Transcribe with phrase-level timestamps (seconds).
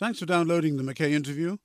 [0.00, 1.58] Thanks for downloading the McKay interview.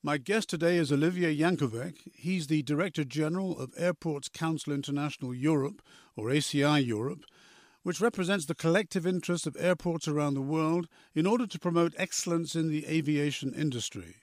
[0.00, 1.96] My guest today is Olivier Jankovec.
[2.14, 5.82] He's the Director General of Airports Council International Europe,
[6.14, 7.24] or ACI Europe,
[7.82, 10.86] which represents the collective interests of airports around the world
[11.16, 14.14] in order to promote excellence in the aviation industry.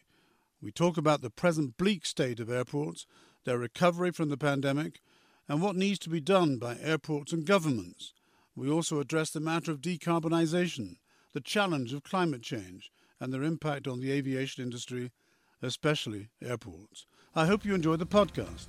[0.62, 3.06] We talk about the present bleak state of airports,
[3.44, 5.02] their recovery from the pandemic,
[5.50, 8.14] and what needs to be done by airports and governments.
[8.56, 11.00] We also address the matter of decarbonisation,
[11.34, 15.12] the challenge of climate change, and their impact on the aviation industry,
[15.62, 17.06] especially airports.
[17.36, 18.68] I hope you enjoy the podcast.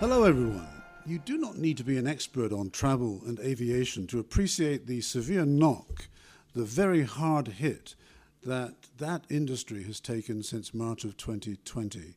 [0.00, 0.68] Hello, everyone.
[1.06, 5.00] You do not need to be an expert on travel and aviation to appreciate the
[5.00, 6.08] severe knock,
[6.54, 7.94] the very hard hit
[8.42, 12.14] that that industry has taken since March of 2020.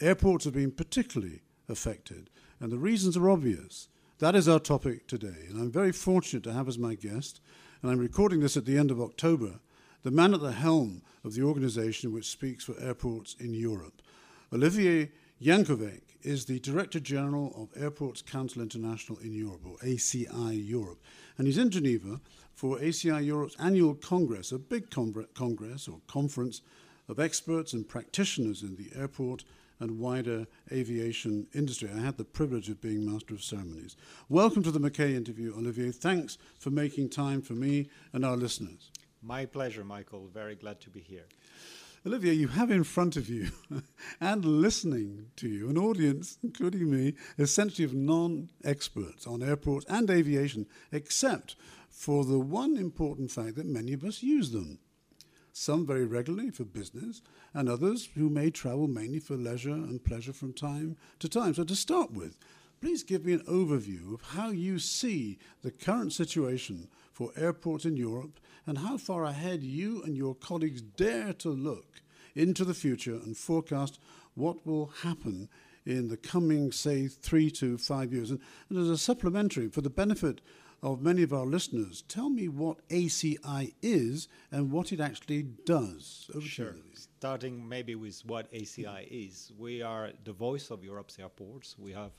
[0.00, 2.30] Airports have been particularly affected,
[2.60, 3.88] and the reasons are obvious.
[4.20, 7.40] That is our topic today, and I'm very fortunate to have as my guest,
[7.82, 9.58] and I'm recording this at the end of October,
[10.04, 14.00] the man at the helm of the organization which speaks for airports in Europe.
[14.52, 15.10] Olivier
[15.42, 21.02] Jankovec is the Director General of Airports Council International in Europe, or ACI Europe,
[21.36, 22.20] and he's in Geneva
[22.54, 26.60] for ACI Europe's annual congress, a big congress or conference
[27.08, 29.42] of experts and practitioners in the airport
[29.80, 31.90] and wider aviation industry.
[31.94, 33.96] I had the privilege of being Master of Ceremonies.
[34.28, 35.90] Welcome to the McKay interview, Olivier.
[35.90, 38.90] Thanks for making time for me and our listeners.
[39.22, 40.28] My pleasure, Michael.
[40.32, 41.24] Very glad to be here.
[42.06, 43.50] Olivier, you have in front of you
[44.20, 50.08] and listening to you an audience, including me, essentially of non experts on airports and
[50.08, 51.56] aviation, except
[51.90, 54.78] for the one important fact that many of us use them
[55.58, 57.20] some very regularly for business,
[57.52, 61.54] and others who may travel mainly for leisure and pleasure from time to time.
[61.54, 62.38] So, to start with,
[62.80, 67.96] please give me an overview of how you see the current situation for airports in
[67.96, 72.02] Europe and how far ahead you and your colleagues dare to look
[72.36, 73.98] into the future and forecast
[74.34, 75.48] what will happen
[75.84, 78.30] in the coming, say, three to five years.
[78.30, 80.40] And, and as a supplementary, for the benefit
[80.82, 86.30] of many of our listeners, tell me what ACI is and what it actually does.
[86.34, 86.74] Over sure.
[86.94, 91.76] Starting maybe with what ACI is, we are the voice of Europe's airports.
[91.78, 92.12] We have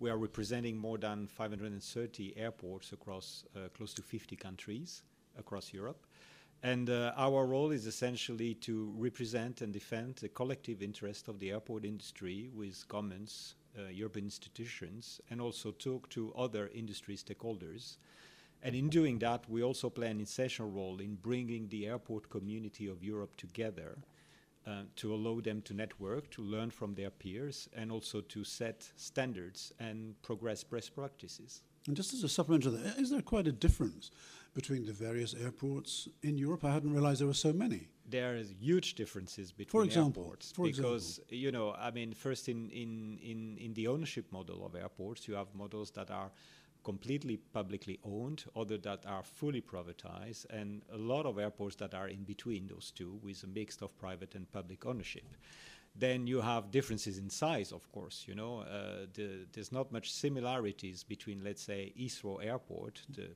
[0.00, 5.02] we are representing more than 530 airports across uh, close to 50 countries
[5.38, 6.06] across Europe.
[6.64, 11.50] And uh, our role is essentially to represent and defend the collective interest of the
[11.52, 13.54] airport industry with governments,
[13.90, 17.96] European institutions and also talk to other industry stakeholders.
[18.62, 22.86] And in doing that, we also play an essential role in bringing the airport community
[22.86, 23.98] of Europe together
[24.66, 28.88] uh, to allow them to network, to learn from their peers, and also to set
[28.96, 31.62] standards and progress best practices.
[31.88, 34.12] And just as a supplement to that, is there quite a difference
[34.54, 36.64] between the various airports in Europe?
[36.64, 40.52] I hadn't realized there were so many there is huge differences between for example, airports
[40.52, 41.36] because example.
[41.44, 45.34] you know I mean first in, in in in the ownership model of airports you
[45.34, 46.30] have models that are
[46.84, 52.08] completely publicly owned, other that are fully privatized, and a lot of airports that are
[52.08, 55.36] in between those two with a mix of private and public ownership.
[55.94, 58.24] Then you have differences in size, of course.
[58.26, 63.28] You know, uh, the, there's not much similarities between, let's say, Heathrow Airport, the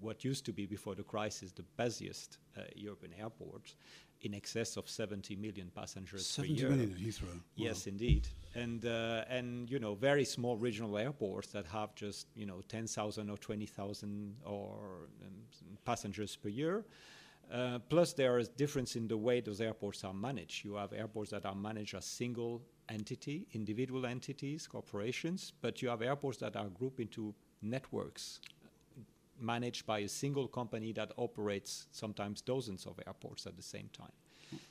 [0.00, 3.74] what used to be before the crisis the busiest uh, European airport,
[4.22, 6.70] in excess of 70 million passengers 70 per year.
[6.70, 7.40] million at Heathrow.
[7.54, 7.90] Yes, wow.
[7.90, 8.28] indeed.
[8.54, 13.30] And uh, and you know very small regional airports that have just you know 10,000
[13.30, 16.84] or 20,000 or um, passengers per year.
[17.52, 20.64] Uh, plus, there is difference in the way those airports are managed.
[20.64, 26.02] You have airports that are managed as single entity, individual entities, corporations, but you have
[26.02, 28.40] airports that are grouped into networks
[29.40, 34.12] managed by a single company that operates sometimes dozens of airports at the same time.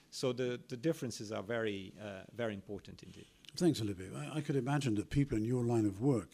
[0.10, 3.28] So the, the differences are very, uh, very important indeed.
[3.58, 4.10] Thanks, Olivier.
[4.16, 6.30] I, I, could imagine that people in your line of work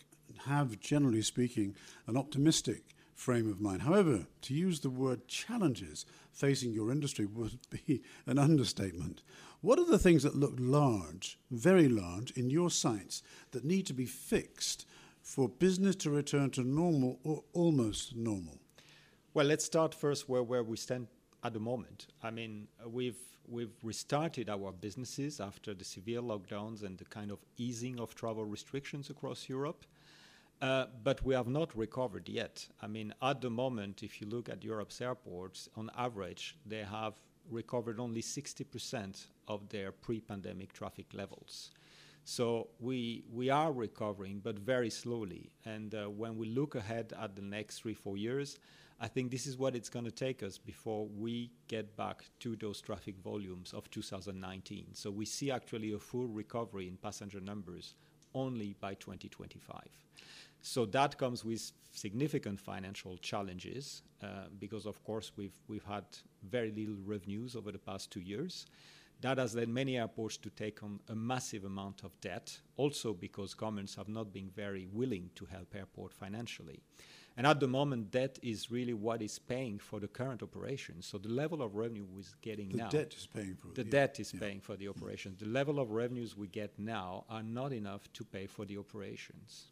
[0.45, 1.75] have, generally speaking,
[2.07, 3.83] an optimistic frame of mind.
[3.83, 9.21] However, to use the word challenges facing your industry would be an understatement.
[9.61, 13.93] What are the things that look large, very large, in your sights that need to
[13.93, 14.87] be fixed
[15.21, 18.57] for business to return to normal or almost normal?
[19.33, 21.07] Well, let's start first where, where we stand
[21.43, 22.07] at the moment.
[22.21, 27.31] I mean, uh, we've we've restarted our businesses after the severe lockdowns and the kind
[27.31, 29.85] of easing of travel restrictions across Europe.
[30.61, 32.67] Uh, but we have not recovered yet.
[32.81, 37.15] I mean, at the moment, if you look at Europe's airports, on average, they have
[37.49, 41.71] recovered only 60% of their pre pandemic traffic levels.
[42.23, 45.51] So we we are recovering, but very slowly.
[45.65, 48.59] And uh, when we look ahead at the next three four years,
[48.99, 52.55] I think this is what it's going to take us before we get back to
[52.55, 54.89] those traffic volumes of 2019.
[54.93, 57.95] So we see actually a full recovery in passenger numbers
[58.35, 59.81] only by 2025.
[60.61, 66.05] So that comes with significant financial challenges uh, because, of course, we've we've had
[66.43, 68.67] very little revenues over the past two years.
[69.21, 73.53] That has led many airports to take on a massive amount of debt, also because
[73.53, 76.81] governments have not been very willing to help airport financially.
[77.37, 81.01] And at the moment, debt is really what is paying for the current operation.
[81.01, 82.89] So the level of revenue we're getting the now.
[82.89, 84.39] The debt is paying for The yeah, debt is yeah.
[84.39, 85.39] paying for the operations.
[85.39, 89.67] The level of revenues we get now are not enough to pay for the operations.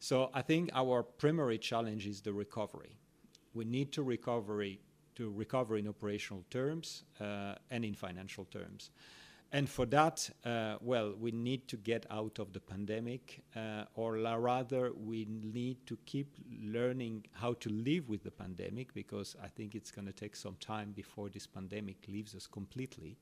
[0.00, 2.98] So I think our primary challenge is the recovery.
[3.54, 4.80] We need to recovery
[5.16, 8.90] to recover in operational terms uh, and in financial terms.
[9.54, 14.14] And for that, uh, well, we need to get out of the pandemic, uh, or
[14.14, 19.74] rather, we need to keep learning how to live with the pandemic because I think
[19.74, 23.18] it's going to take some time before this pandemic leaves us completely.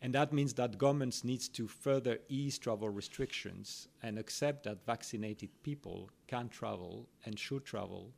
[0.00, 5.50] And that means that governments needs to further ease travel restrictions and accept that vaccinated
[5.64, 8.12] people can travel and should travel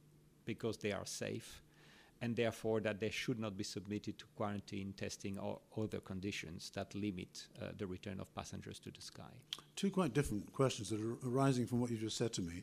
[0.45, 1.63] because they are safe
[2.23, 6.95] and therefore that they should not be submitted to quarantine testing or other conditions that
[6.95, 9.33] limit uh, the return of passengers to the sky.
[9.77, 12.63] Two quite different questions that are arising from what you just said to me.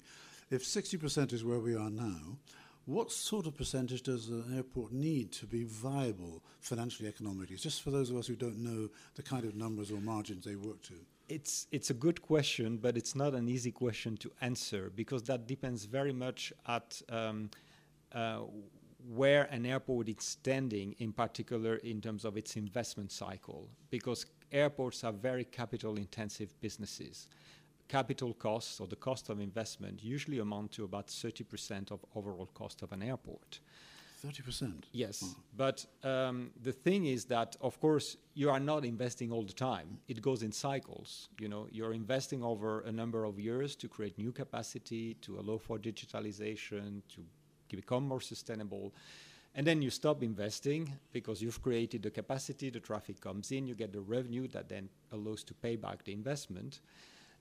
[0.49, 2.37] If 60% is where we are now,
[2.85, 7.57] what sort of percentage does an airport need to be viable financially, economically?
[7.57, 10.55] Just for those of us who don't know the kind of numbers or margins they
[10.55, 10.93] work to.
[11.27, 15.47] It's it's a good question, but it's not an easy question to answer because that
[15.47, 17.49] depends very much at um,
[18.13, 18.43] uh,
[19.13, 25.03] where an airport is standing, in particular in terms of its investment cycle, because airports
[25.03, 27.27] are very capital-intensive businesses.
[27.87, 32.81] Capital costs or the cost of investment usually amount to about 30% of overall cost
[32.81, 33.59] of an airport.
[34.25, 34.85] 30%?
[34.93, 35.35] Yes, Oh.
[35.55, 39.99] but um, the thing is that, of course, you are not investing all the time.
[40.07, 41.29] It goes in cycles.
[41.39, 45.59] You know, you're investing over a number of years to create new capacity, to allow
[45.59, 47.21] for digitalization, to
[47.75, 48.93] become more sustainable.
[49.55, 53.73] And then you stop investing because you've created the capacity, the traffic comes in, you
[53.73, 56.79] get the revenue that then allows to pay back the investment.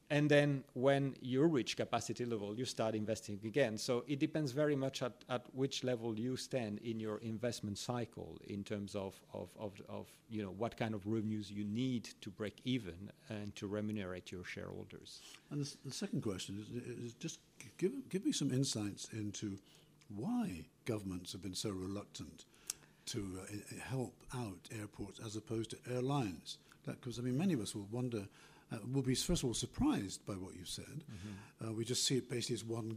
[0.08, 3.76] And then when you reach capacity level, you start investing again.
[3.76, 8.38] So it depends very much at, at which level you stand in your investment cycle
[8.46, 12.30] in terms of, of, of, of you know what kind of revenues you need to
[12.30, 15.22] break even and to remunerate your shareholders.
[15.50, 17.40] And the, the second question is, is just
[17.76, 19.58] give, give me some insights into
[20.08, 22.44] why governments have been so reluctant
[23.06, 26.58] to uh, help out airports as opposed to airlines.
[26.86, 28.26] Because, I mean, many of us will wonder,
[28.72, 31.04] uh, will be, first of all, surprised by what you said.
[31.64, 32.96] Uh, we just see it basically as one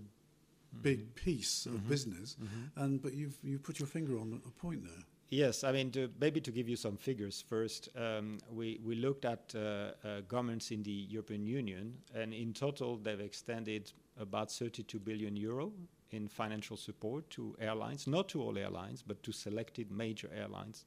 [0.81, 2.37] big piece of business.
[2.75, 5.03] And, but you've, you've put your finger on a point there.
[5.31, 9.25] Yes, I mean, to, maybe to give you some figures first, um, we, we looked
[9.25, 9.59] at uh,
[10.03, 15.71] uh, governments in the European Union, and in total, they've extended about 32 billion euro
[16.13, 20.85] in financial support to airlines, not to all airlines, but to selected major airlines.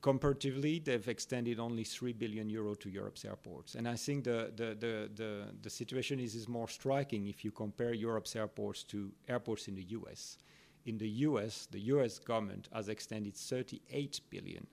[0.00, 3.74] Comparatively, they've extended only 3 billion euro to Europe's airports.
[3.74, 7.50] And I think the, the, the, the, the situation is, is more striking if you
[7.50, 10.38] compare Europe's airports to airports in the US.
[10.86, 14.66] In the US, the US government has extended 38 billion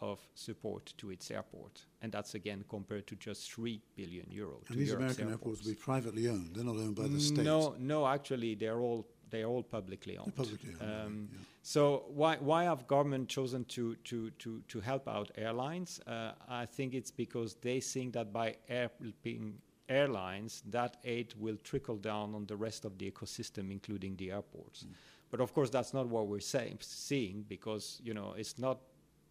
[0.00, 4.72] of support to its airport, and that's again compared to just 3 billion euro to
[4.72, 6.54] And these Europe's American airports will be privately owned.
[6.54, 7.44] They're not owned by the state.
[7.44, 10.32] no, no, actually, they're all they're all publicly owned.
[10.36, 11.06] They're publicly owned.
[11.06, 11.38] Um, yeah.
[11.62, 16.00] So why why have government chosen to to to to help out airlines?
[16.06, 19.58] Uh, I think it's because they think that by helping
[19.88, 24.84] airlines, that aid will trickle down on the rest of the ecosystem, including the airports.
[24.84, 24.92] Mm.
[25.30, 28.78] But of course, that's not what we're saying, seeing because you know it's not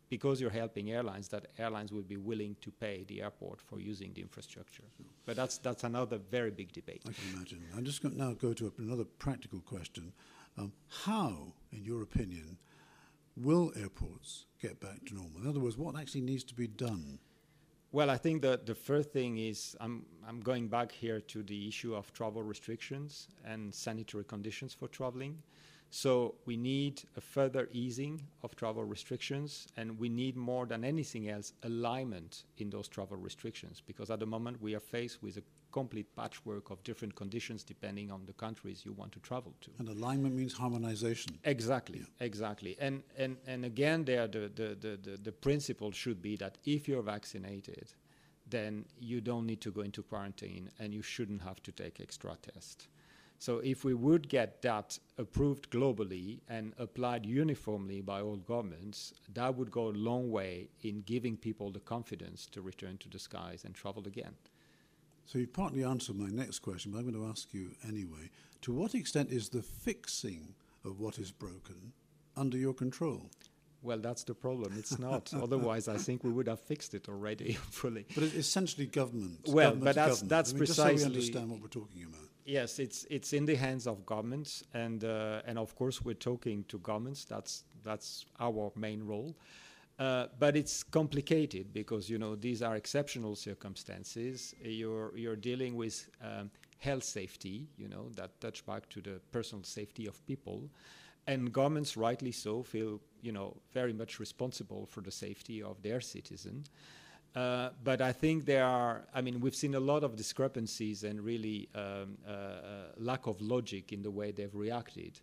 [0.10, 4.14] because you're helping airlines that airlines will be willing to pay the airport for using
[4.14, 4.84] the infrastructure.
[5.26, 7.02] But that's that's another very big debate.
[7.08, 7.64] I can imagine.
[7.76, 10.14] I'm just going to now go to another practical question.
[10.58, 10.72] Um,
[11.06, 12.58] how, in your opinion,
[13.36, 15.42] will airports get back to normal?
[15.42, 17.20] In other words, what actually needs to be done?
[17.92, 21.68] Well, I think that the first thing is I'm, I'm going back here to the
[21.68, 25.42] issue of travel restrictions and sanitary conditions for traveling.
[25.90, 31.30] So we need a further easing of travel restrictions, and we need more than anything
[31.30, 35.44] else alignment in those travel restrictions because at the moment we are faced with a
[35.72, 39.70] complete patchwork of different conditions depending on the countries you want to travel to.
[39.80, 41.38] And alignment means harmonization.
[41.44, 42.76] Exactly, exactly.
[42.80, 46.88] And, and, and again, there the, the, the, the, the principle should be that if
[46.88, 47.94] you're vaccinated,
[48.50, 52.36] then you don't need to go into quarantine and you shouldn't have to take extra
[52.42, 52.88] tests.
[53.40, 59.56] So if we would get that approved globally and applied uniformly by all governments, that
[59.56, 63.64] would go a long way in giving people the confidence to return to the skies
[63.64, 64.34] and travel again.
[65.26, 68.30] So you've partly answered my next question, but I'm going to ask you anyway.
[68.62, 71.94] To what extent is the fixing of what is broken
[72.36, 73.30] under your control?
[73.84, 74.74] Well, that's the problem.
[74.78, 75.32] It's not.
[75.42, 78.06] Otherwise, I think we would have fixed it already, fully.
[78.16, 79.42] But it's essentially government.
[79.48, 80.30] Well, government but that's government.
[80.30, 80.94] that's I mean, precisely.
[80.94, 82.27] Just so we understand what we're talking about.
[82.48, 86.64] Yes, it's it's in the hands of governments, and uh, and of course we're talking
[86.70, 87.26] to governments.
[87.26, 89.36] That's that's our main role.
[90.00, 94.56] Uh, but it's complicated because you know these are exceptional circumstances.
[94.64, 99.64] You're you're dealing with um, health safety, you know that touch back to the personal
[99.66, 100.70] safety of people,
[101.28, 106.02] and governments, rightly so, feel you know very much responsible for the safety of their
[106.02, 106.66] citizen.
[107.38, 111.22] Uh, but I think there are, I mean, we've seen a lot of discrepancies and
[111.22, 112.60] really um, uh, uh,
[112.98, 115.20] lack of logic in the way they've reacted.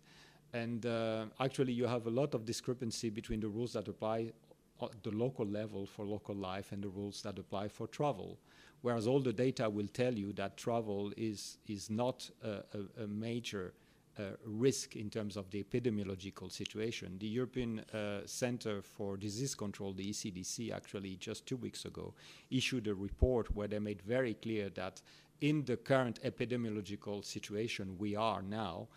[0.53, 4.31] And uh, actually, you have a lot of discrepancy between the rules that apply
[4.81, 8.39] at the local level for local life and the rules that apply for travel.
[8.81, 13.07] Whereas all the data will tell you that travel is, is not a, a, a
[13.07, 13.84] major uh,
[14.45, 17.17] risk in terms of the epidemiological situation.
[17.19, 22.13] The European uh, Center for Disease Control, the ECDC, actually just two weeks ago
[22.49, 25.01] issued a report where they made very clear that
[25.41, 28.87] in the current epidemiological situation we are now,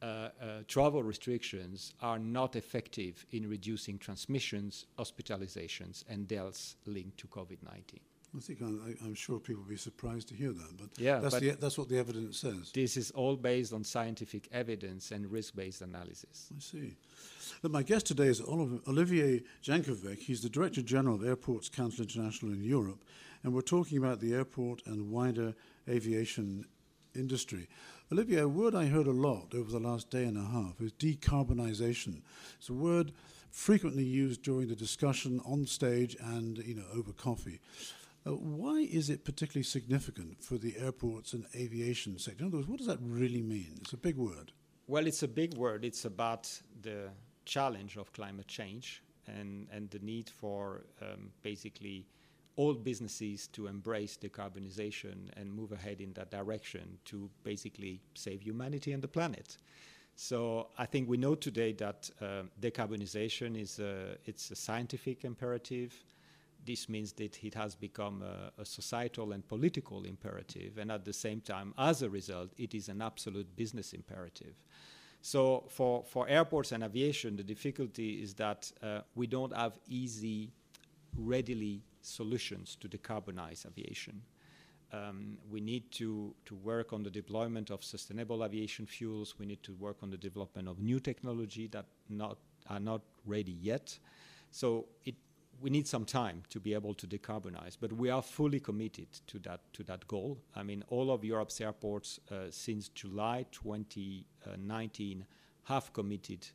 [0.00, 0.28] uh, uh,
[0.68, 7.98] travel restrictions are not effective in reducing transmissions, hospitalizations, and deaths linked to COVID 19.
[8.36, 11.34] I think I, I'm sure people will be surprised to hear that, but, Yeah, that's,
[11.34, 12.70] but- the, that's what the evidence says.
[12.74, 16.50] This is all based on scientific evidence and risk based analysis.
[16.54, 16.96] I see.
[17.62, 20.18] Look, my guest today is Olivier Jankovec.
[20.18, 23.02] He's the Director General of Airports Council International in Europe,
[23.42, 25.54] and we're talking about the airport and wider
[25.88, 26.66] aviation
[27.16, 27.66] industry.
[28.12, 30.92] Olivier, a word I heard a lot over the last day and a half is
[30.92, 32.20] decarbonisation.
[32.58, 33.12] It's a word
[33.50, 37.60] frequently used during the discussion on stage and you know over coffee.
[38.28, 42.42] Uh, why is it particularly significant for the airports and aviation sector?
[42.42, 43.78] In other words, what does that really mean?
[43.80, 44.52] It's a big word.
[44.86, 45.84] Well, it's a big word.
[45.84, 46.50] It's about
[46.82, 47.10] the
[47.44, 52.06] challenge of climate change and, and the need for um, basically
[52.56, 58.92] all businesses to embrace decarbonization and move ahead in that direction to basically save humanity
[58.92, 59.56] and the planet.
[60.16, 65.94] So I think we know today that uh, decarbonization is a, it's a scientific imperative.
[66.64, 71.12] This means that it has become a, a societal and political imperative, and at the
[71.12, 74.54] same time, as a result, it is an absolute business imperative.
[75.20, 80.50] So for, for airports and aviation, the difficulty is that uh, we don't have easy,
[81.16, 84.22] readily solutions to decarbonize aviation.
[84.92, 89.34] Um, we need to, to work on the deployment of sustainable aviation fuels.
[89.38, 92.38] We need to work on the development of new technology that not,
[92.68, 93.98] are not ready yet.
[94.50, 95.16] So it,
[95.60, 99.38] we need some time to be able to decarbonize, but we are fully committed to
[99.40, 100.38] that, to that goal.
[100.54, 105.26] I mean, all of Europe's airports uh, since July 2019
[105.64, 106.46] have committed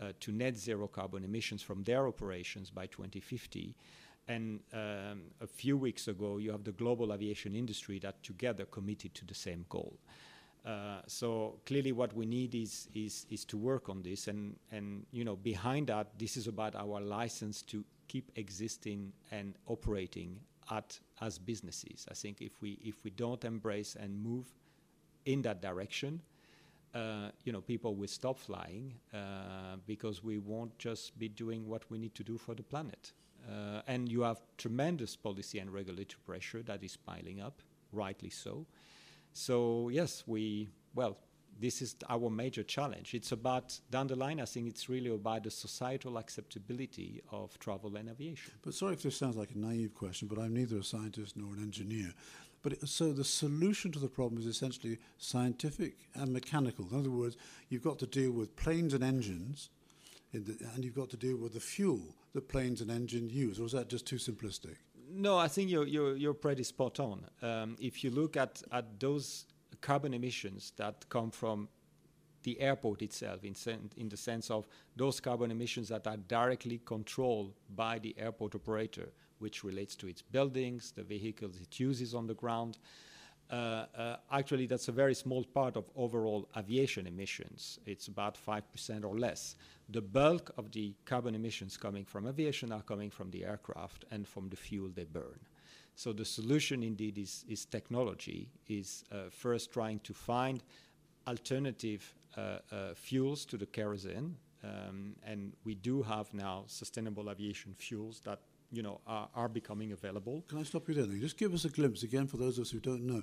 [0.00, 3.74] uh, to net zero carbon emissions from their operations by 2050.
[4.28, 9.14] And um, a few weeks ago, you have the global aviation industry that together committed
[9.14, 9.98] to the same goal.
[10.64, 15.06] Uh, so clearly, what we need is, is is to work on this, and and
[15.10, 20.40] you know behind that, this is about our license to keep existing and operating
[20.70, 22.06] at as businesses.
[22.10, 24.46] I think if we if we don't embrace and move
[25.24, 26.20] in that direction,
[26.94, 31.88] uh, you know, people will stop flying uh, because we won't just be doing what
[31.90, 33.12] we need to do for the planet.
[33.48, 37.62] Uh, and you have tremendous policy and regulatory pressure that is piling up,
[37.92, 38.66] rightly so.
[39.32, 41.16] So yes, we well,
[41.60, 43.14] this is our major challenge.
[43.14, 44.40] It's about down the line.
[44.40, 48.52] I think it's really about the societal acceptability of travel and aviation.
[48.62, 51.52] But sorry if this sounds like a naive question, but I'm neither a scientist nor
[51.52, 52.14] an engineer.
[52.62, 56.86] But it, so the solution to the problem is essentially scientific and mechanical.
[56.90, 57.36] In other words,
[57.68, 59.70] you've got to deal with planes and engines,
[60.32, 63.58] the, and you've got to deal with the fuel that planes and engines use.
[63.58, 64.76] Or is that just too simplistic?
[65.12, 67.24] No, I think you're, you're, you're pretty spot on.
[67.42, 69.46] Um, if you look at, at those
[69.80, 71.68] carbon emissions that come from
[72.42, 76.80] the airport itself, in, sen- in the sense of those carbon emissions that are directly
[76.84, 82.26] controlled by the airport operator, which relates to its buildings, the vehicles it uses on
[82.26, 82.78] the ground.
[83.50, 87.80] Uh, uh, actually, that's a very small part of overall aviation emissions.
[87.84, 89.56] It's about 5% or less.
[89.88, 94.26] The bulk of the carbon emissions coming from aviation are coming from the aircraft and
[94.26, 95.40] from the fuel they burn.
[95.96, 100.62] So the solution indeed is, is technology, is uh, first trying to find
[101.26, 104.36] alternative uh, uh, fuels to the kerosene.
[104.62, 108.40] Um, and we do have now sustainable aviation fuels that
[108.72, 110.44] you know are, are, becoming available.
[110.48, 111.06] Can I stop you there?
[111.18, 113.22] Just give us a glimpse again for those of us who don't know.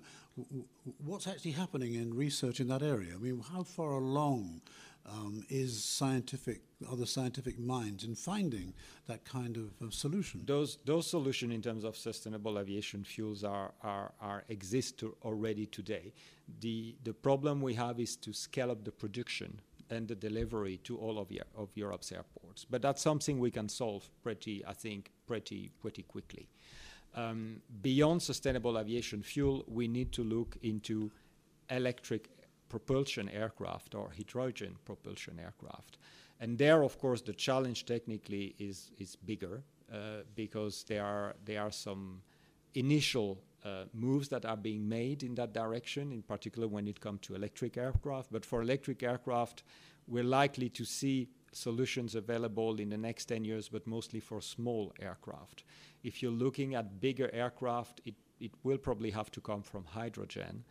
[1.04, 3.14] What's actually happening in research in that area?
[3.16, 4.62] I mean, how far along
[5.06, 6.62] um, is scientific,
[6.92, 8.74] other scientific minds in finding
[9.08, 10.44] that kind of, of solution?
[10.46, 15.66] Those those solutions in terms of sustainable aviation fuels are are, are exist to already
[15.66, 16.14] today.
[16.60, 20.98] The the problem we have is to scale up the production and the delivery to
[20.98, 22.66] all of, of Europe's airports.
[22.70, 26.48] But that's something we can solve pretty, I think, pretty pretty quickly.
[27.16, 31.12] Um, beyond sustainable aviation fuel, we need to look into
[31.70, 32.30] electric
[32.70, 35.98] propulsion aircraft or hydrogen propulsion aircraft.
[36.40, 41.62] And there, of course, the challenge technically is, is bigger uh, because there are, there
[41.62, 42.22] are some
[42.76, 47.22] initial uh, moves that are being made in that direction, in particular when it comes
[47.22, 48.32] to electric aircraft.
[48.32, 49.64] But for electric aircraft,
[50.08, 54.94] we're likely to see solutions available in the next 10 years, but mostly for small
[55.00, 55.64] aircraft.
[56.04, 60.64] If you're looking at bigger aircraft, it, it will probably have to come from hydrogen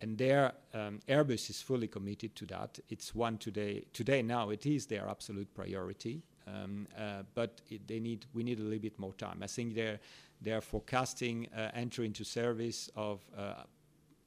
[0.00, 2.78] and there um, Airbus is fully committed to that.
[2.88, 3.84] It's one today.
[3.92, 8.58] Today now it is their absolute priority, um, uh, but it, they need we need
[8.60, 9.40] a little bit more time.
[9.42, 10.00] I think they're
[10.40, 13.54] they're forecasting uh, entry into service of uh,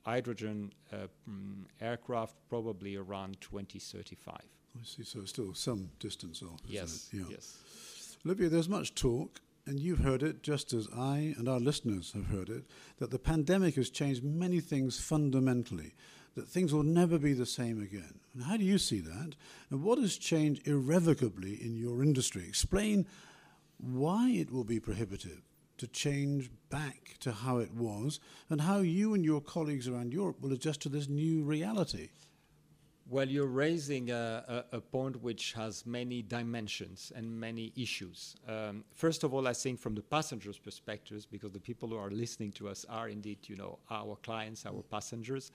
[0.06, 4.36] hydrogen uh, mm, aircraft probably around 2035.
[4.36, 5.04] I see.
[5.04, 6.60] So still some distance off.
[6.68, 7.10] Yes.
[7.12, 7.24] Yeah.
[7.30, 7.58] Yes.
[8.26, 12.28] Olivier, there's much talk and you've heard it just as I and our listeners have
[12.28, 12.64] heard it,
[12.98, 15.94] that the pandemic has changed many things fundamentally,
[16.36, 18.20] that things will never be the same again.
[18.34, 19.36] And how do you see that?
[19.70, 22.46] And what has changed irrevocably in your industry?
[22.48, 23.06] Explain
[23.78, 25.42] why it will be prohibitive
[25.84, 30.40] to change back to how it was and how you and your colleagues around Europe
[30.40, 32.08] will adjust to this new reality.
[33.10, 38.38] Well, you're raising a, a, a, point which has many dimensions and many issues.
[38.48, 42.10] Um, first of all, I think from the passengers' perspectives, because the people who are
[42.10, 45.52] listening to us are indeed, you know, our clients, our passengers.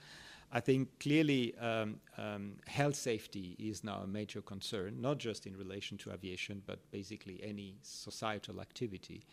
[0.51, 5.57] I think clearly um, um, health safety is now a major concern, not just in
[5.57, 9.25] relation to aviation, but basically any societal activity.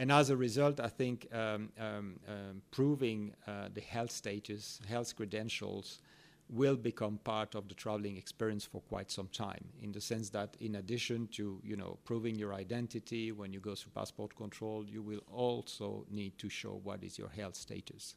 [0.00, 5.14] And as a result, I think um, um, um, proving uh, the health status, health
[5.14, 6.00] credentials,
[6.48, 10.56] will become part of the traveling experience for quite some time in the sense that
[10.58, 15.02] in addition to you know proving your identity when you go through passport control you
[15.02, 18.16] will also need to show what is your health status.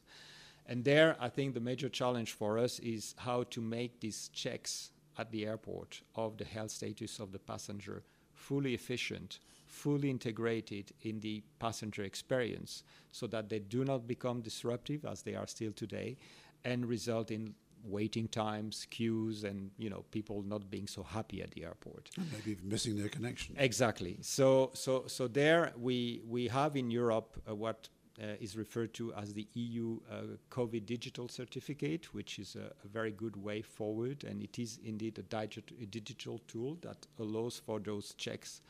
[0.66, 4.90] And there i think the major challenge for us is how to make these checks
[5.18, 9.38] at the airport of the health status of the passenger fully efficient
[9.74, 15.34] fully integrated in the passenger experience so that they do not become disruptive as they
[15.34, 16.16] are still today
[16.64, 21.50] and result in waiting times, queues, and you know people not being so happy at
[21.50, 22.10] the airport.
[22.16, 23.56] And maybe even missing their connection.
[23.58, 24.18] Exactly.
[24.22, 27.88] So so so there we we have in Europe uh, what.
[28.22, 32.88] Uh, is referred to as the EU uh, COVID digital certificate, which is a, a,
[32.88, 37.58] very good way forward, and it is indeed a, digit, a digital tool that allows
[37.58, 38.60] for those checks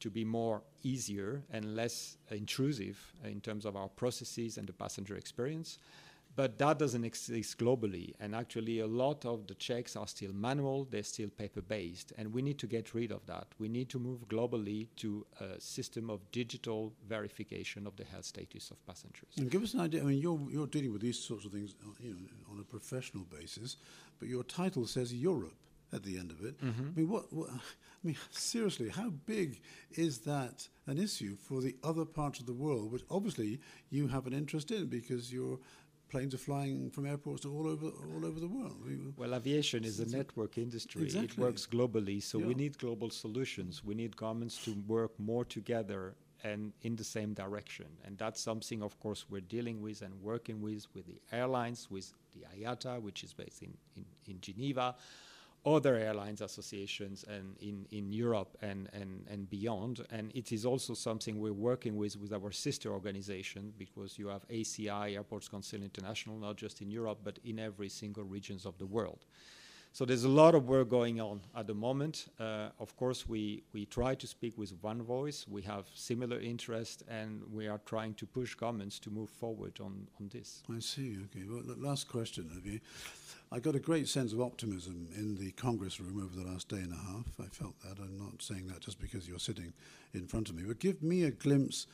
[0.00, 5.16] to be more easier and less intrusive in terms of our processes and the passenger
[5.16, 5.78] experience.
[6.36, 8.12] But that doesn't exist globally.
[8.20, 12.12] And actually, a lot of the checks are still manual, they're still paper based.
[12.18, 13.46] And we need to get rid of that.
[13.58, 18.70] We need to move globally to a system of digital verification of the health status
[18.70, 19.30] of passengers.
[19.38, 20.02] And give us an idea.
[20.02, 22.64] I mean, you're, you're dealing with these sorts of things uh, you know, on a
[22.64, 23.78] professional basis,
[24.18, 25.56] but your title says Europe
[25.92, 26.60] at the end of it.
[26.60, 26.86] Mm-hmm.
[26.88, 27.60] I mean, what, what, I
[28.02, 29.60] mean, seriously, how big
[29.92, 34.26] is that an issue for the other parts of the world, which obviously you have
[34.26, 35.58] an interest in because you're
[36.08, 38.76] planes are flying from airports to all over all over the world.
[39.16, 41.02] Well, aviation is a network industry.
[41.02, 41.42] Exactly.
[41.42, 42.46] It works globally, so yeah.
[42.46, 43.84] we need global solutions.
[43.84, 47.86] We need governments to work more together and in the same direction.
[48.04, 52.12] And that's something, of course, we're dealing with and working with with the airlines, with
[52.34, 54.94] the IATA, which is based in, in, in Geneva,
[55.66, 60.06] other airlines associations and in, in Europe and, and, and beyond.
[60.10, 64.46] And it is also something we're working with with our sister organization because you have
[64.48, 68.86] ACI, Airports Council International, not just in Europe, but in every single regions of the
[68.86, 69.26] world.
[69.96, 72.26] So there's a lot of work going on at the moment.
[72.38, 75.46] Uh, of course, we, we try to speak with one voice.
[75.48, 80.06] We have similar interest, and we are trying to push governments to move forward on,
[80.20, 80.62] on this.
[80.68, 81.16] I see.
[81.24, 81.46] Okay.
[81.48, 82.80] Well, last question, have you?
[83.50, 86.76] I got a great sense of optimism in the Congress room over the last day
[86.76, 87.24] and a half.
[87.40, 87.98] I felt that.
[87.98, 89.72] I'm not saying that just because you're sitting
[90.12, 91.86] in front of me, but give me a glimpse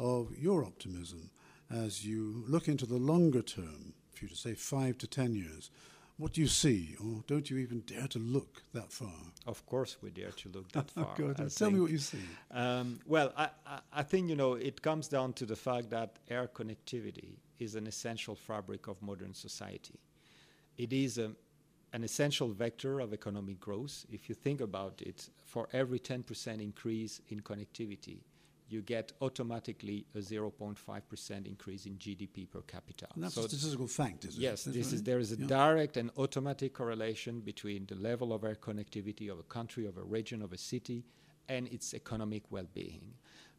[0.00, 1.30] of your optimism
[1.70, 5.70] as you look into the longer term, if you to say five to ten years,
[6.16, 9.12] what do you see, or don't you even dare to look that far?
[9.46, 11.12] Of course, we dare to look that far.
[11.16, 12.18] Go ahead, tell me what you see.
[12.52, 13.48] Um, well, I,
[13.92, 17.86] I, think you know it comes down to the fact that air connectivity is an
[17.88, 19.98] essential fabric of modern society.
[20.78, 21.32] It is a,
[21.92, 24.06] an essential vector of economic growth.
[24.10, 28.18] If you think about it, for every 10% increase in connectivity,
[28.74, 33.06] you get automatically a 0.5% increase in GDP per capita.
[33.14, 34.40] And that's so a statistical fact, is it?
[34.40, 35.46] Yes, this is, there is a yeah.
[35.46, 40.02] direct and automatic correlation between the level of air connectivity of a country, of a
[40.02, 41.04] region, of a city,
[41.48, 43.14] and its economic well-being.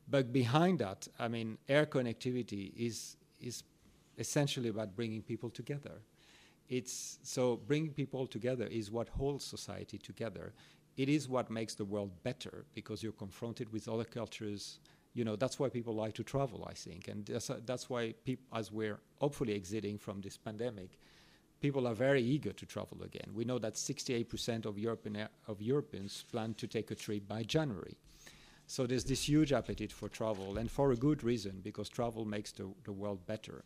[0.07, 3.63] But behind that, I mean, air connectivity is is
[4.17, 5.95] essentially about bringing people together.
[6.69, 10.53] It's so bringing people together is what holds society together.
[10.97, 14.79] It is what makes the world better because you're confronted with other cultures,
[15.15, 17.07] you know that's why people like to travel i think.
[17.07, 20.91] And that's, uh, that's why peop- as we're hopefully exiting from this pandemic
[21.61, 23.29] people are very eager to travel again.
[23.33, 27.95] We know that 68% of european of europeans plan to take a trip by january.
[28.67, 32.51] So there's this huge appetite for travel and for a good reason because travel makes
[32.51, 33.63] the, the world better.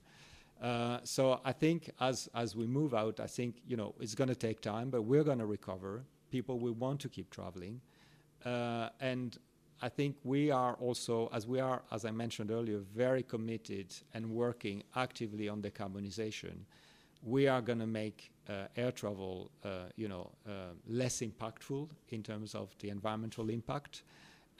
[0.61, 4.27] Uh, so I think as as we move out, I think you know it's going
[4.27, 6.03] to take time, but we're going to recover.
[6.31, 7.81] People will want to keep traveling,
[8.45, 9.37] uh, and
[9.81, 14.29] I think we are also, as we are, as I mentioned earlier, very committed and
[14.31, 16.65] working actively on decarbonization.
[17.23, 22.23] We are going to make uh, air travel, uh, you know, uh, less impactful in
[22.23, 24.03] terms of the environmental impact.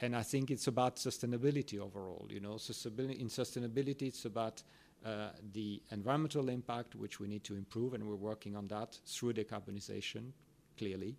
[0.02, 2.26] And I think it's about sustainability overall.
[2.30, 4.64] You know, in sustainability, it's about
[5.06, 9.34] uh, the environmental impact, which we need to improve, and we're working on that through
[9.34, 10.32] decarbonization,
[10.78, 11.16] clearly.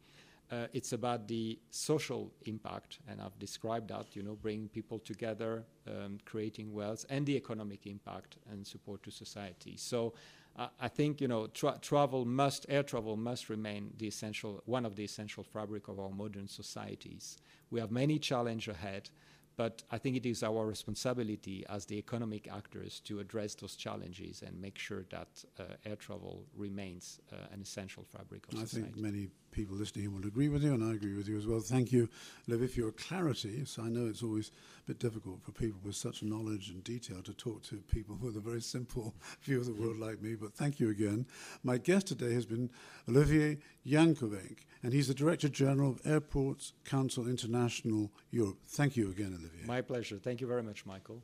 [0.51, 5.65] Uh, it's about the social impact, and I've described that, you know, bringing people together,
[5.87, 9.77] um, creating wealth, and the economic impact and support to society.
[9.77, 10.13] So
[10.57, 14.85] uh, I think, you know, tra- travel must, air travel must remain the essential, one
[14.85, 17.39] of the essential fabric of our modern societies.
[17.71, 19.11] We have many challenges ahead,
[19.57, 24.43] but I think it is our responsibility as the economic actors to address those challenges
[24.45, 28.89] and make sure that uh, air travel remains uh, an essential fabric of I society.
[28.89, 31.47] I think many people listening will agree with you, and I agree with you as
[31.47, 31.61] well.
[31.61, 32.09] Thank you,
[32.49, 33.65] Olivier, for your clarity.
[33.65, 34.51] So I know it's always
[34.85, 38.37] a bit difficult for people with such knowledge and detail to talk to people with
[38.37, 41.27] a very simple view of the world like me, but thank you again.
[41.63, 42.71] My guest today has been
[43.09, 48.59] Olivier Jankovec, and he's the Director General of Airports Council International Europe.
[48.67, 49.67] Thank you again, Olivier.
[49.67, 50.19] My pleasure.
[50.19, 51.23] Thank you very much, Michael.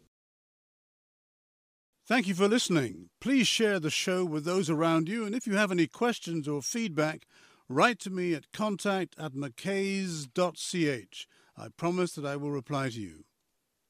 [2.06, 3.08] Thank you for listening.
[3.20, 6.62] Please share the show with those around you, and if you have any questions or
[6.62, 7.26] feedback,
[7.68, 11.26] write to me at contact at mackays.ch.
[11.56, 13.24] I promise that I will reply to you.